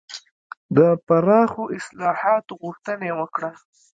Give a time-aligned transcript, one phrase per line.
[0.77, 3.51] د پراخو اصلاحاتو غوښتنه یې وکړه.